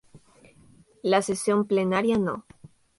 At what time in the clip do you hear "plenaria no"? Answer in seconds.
1.67-2.43